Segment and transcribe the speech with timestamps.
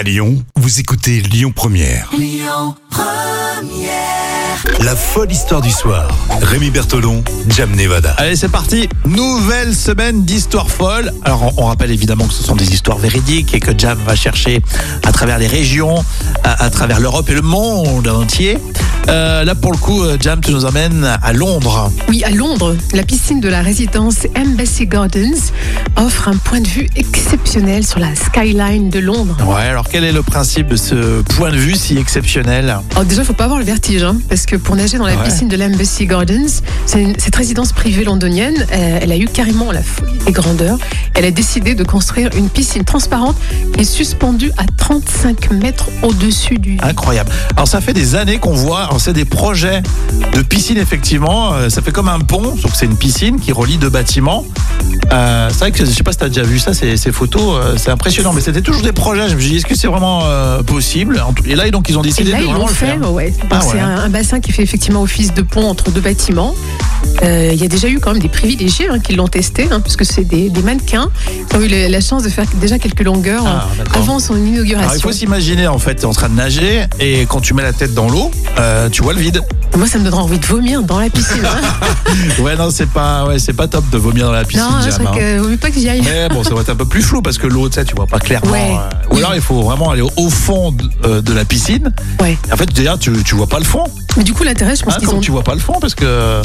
[0.00, 2.10] À Lyon, vous écoutez Lyon Première.
[4.80, 6.08] La folle histoire du soir.
[6.40, 8.14] Rémi Bertolon, Jam Nevada.
[8.16, 8.88] Allez, c'est parti.
[9.04, 11.12] Nouvelle semaine d'histoires folles.
[11.26, 14.16] Alors, on, on rappelle évidemment que ce sont des histoires véridiques et que Jam va
[14.16, 14.62] chercher
[15.04, 16.02] à travers les régions,
[16.44, 18.56] à, à travers l'Europe et le monde entier.
[19.08, 21.90] Euh, là, pour le coup, euh, Jam, tu nous emmènes à Londres.
[22.08, 25.50] Oui, à Londres, la piscine de la résidence Embassy Gardens
[25.96, 29.36] offre un point de vue exceptionnel sur la skyline de Londres.
[29.46, 33.22] Ouais, alors quel est le principe de ce point de vue si exceptionnel Alors déjà,
[33.22, 35.24] il faut pas avoir le vertige, hein, parce que pour nager dans la Ouais.
[35.24, 36.62] piscine de l'Embassy Gardens,
[36.94, 40.78] une- cette résidence privée londonienne, euh, elle a eu carrément la folie des grandeurs.
[41.14, 43.36] Elle a décidé de construire une piscine transparente
[43.76, 46.78] et suspendue à 35 mètres au-dessus du...
[46.80, 47.30] Incroyable.
[47.56, 49.82] Alors ça fait des années qu'on voit, alors c'est des projets
[50.34, 53.52] de piscine effectivement, Euh, ça fait comme un pont, sauf que c'est une piscine qui
[53.52, 54.44] relie deux bâtiments.
[55.12, 57.12] Euh, c'est vrai que je sais pas si tu as déjà vu ça, ces, ces
[57.12, 59.28] photos, euh, c'est impressionnant, mais c'était toujours des projets.
[59.28, 60.22] Je me suis dit, est-ce que c'est vraiment
[60.66, 61.22] possible?
[61.46, 63.12] Et là, donc ils ont Et décidé là, de ils vraiment le fait, faire.
[63.12, 63.32] ouais.
[63.50, 63.80] Ah C'est ouais.
[63.80, 66.54] un, un bassin qui fait effectivement office de pont entre deux bâtiments.
[67.22, 70.04] Il y a déjà eu quand même des privilégiés hein, qui l'ont testé, hein, puisque
[70.04, 71.10] c'est des, des mannequins
[71.48, 74.46] qui ont eu la, la chance de faire déjà quelques longueurs Ah, avant son Alors,
[74.46, 75.00] il inauguration.
[75.00, 77.94] faut s'imaginer en fait, t'es en train de nager et quand tu mets la tête
[77.94, 79.42] dans l'eau, euh, tu vois le vide.
[79.76, 81.44] Moi, ça me donnera envie de vomir dans la piscine.
[81.44, 81.86] hein.
[82.40, 84.64] Ouais, non, c'est pas, ouais, c'est pas top de vomir dans la piscine.
[84.68, 85.18] non, je Jam, crois hein.
[85.18, 86.02] que vaut mieux pas que j'y aille.
[86.02, 87.94] Mais bon, ça va être un peu plus flou parce que l'eau, tu sais, tu
[87.94, 88.50] vois pas clairement.
[88.50, 88.76] Ouais.
[88.76, 91.92] euh, Ou alors, il faut vraiment aller au- au fond de, euh, de la piscine.
[92.20, 92.36] Ouais.
[92.52, 93.84] En fait, déjà, tu, tu vois pas le fond.
[94.16, 95.20] Mais du coup, l'intérêt, je pense Hein, qu'ils comme ont.
[95.20, 96.40] tu vois pas le fond parce que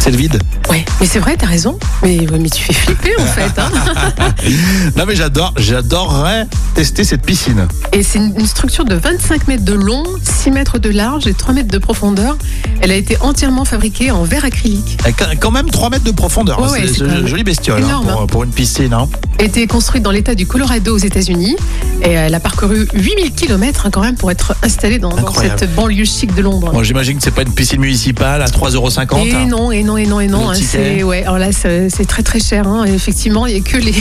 [0.00, 0.40] c'est le vide.
[0.70, 1.78] Ouais, mais c'est vrai, t'as raison.
[2.02, 3.52] Mais, ouais, mais tu fais flipper en fait.
[3.58, 3.70] hein.
[4.96, 7.66] Non, mais j'adore, j'adorerais tester cette piscine.
[7.92, 11.34] Et c'est une, une structure de 25 mètres de long, 6 mètres de large et
[11.34, 12.36] 3 mètres de profondeur.
[12.80, 14.98] Elle a été entièrement fabriquée en verre acrylique.
[15.40, 16.60] Quand- même 3 mètres de profondeur.
[16.60, 18.26] Ouais, hein, ouais, c'est une jolie bestiole hein, hein.
[18.28, 18.92] pour une piscine.
[18.94, 19.08] hein.
[19.38, 21.56] Elle a été construite dans l'état du Colorado aux États-Unis
[22.04, 26.34] et elle a parcouru 8000 km quand même pour être installée dans, cette banlieue chic
[26.34, 26.70] de Londres.
[26.72, 29.26] Bon, J'imagine que c'est pas une piscine municipale à 3,50€.
[29.26, 29.46] Et hein.
[29.46, 30.50] non, et non, et non, et non.
[30.50, 32.66] Hein, c'est ouais, alors là, c'est très très cher.
[32.66, 32.84] hein.
[32.86, 33.94] Et effectivement, il n'y a que les,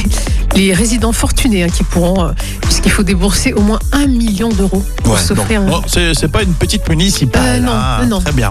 [0.55, 4.83] les résidents fortunés hein, qui pourront, euh, puisqu'il faut débourser au moins un million d'euros
[5.03, 5.61] pour Ouais, s'offrir.
[5.61, 7.59] donc, un- bon, c'est pas une petite municipale.
[7.61, 8.05] Euh, non, hein.
[8.07, 8.19] non.
[8.21, 8.49] Très bien.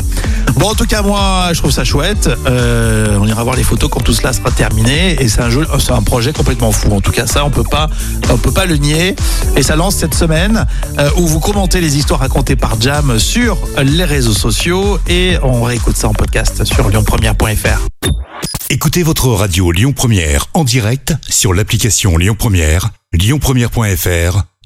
[0.57, 2.29] Bon, en tout cas, moi, je trouve ça chouette.
[2.47, 5.21] Euh, on ira voir les photos quand tout cela sera terminé.
[5.23, 6.93] Et c'est un jeu, c'est un projet complètement fou.
[6.93, 7.89] En tout cas, ça, on peut pas,
[8.31, 9.17] on peut pas le nier.
[9.57, 10.67] Et ça lance cette semaine
[10.99, 15.63] euh, où vous commentez les histoires racontées par Jam sur les réseaux sociaux et on
[15.63, 17.87] réécoute ça en podcast sur lyonpremière.fr.
[18.69, 24.45] Écoutez votre radio Lyon Première en direct sur l'application Lyon Première, lyonpremière.fr